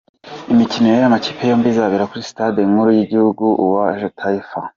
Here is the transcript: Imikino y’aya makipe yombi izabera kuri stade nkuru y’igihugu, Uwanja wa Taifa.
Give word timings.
Imikino 0.53 0.85
y’aya 0.87 1.13
makipe 1.13 1.41
yombi 1.49 1.67
izabera 1.69 2.09
kuri 2.09 2.23
stade 2.29 2.59
nkuru 2.69 2.89
y’igihugu, 2.97 3.43
Uwanja 3.63 4.05
wa 4.07 4.13
Taifa. 4.19 4.59